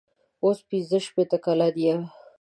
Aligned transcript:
اوس 0.43 0.57
پنځه 0.69 0.97
شپېته 1.05 1.37
کلن 1.45 1.73
یم. 1.85 2.01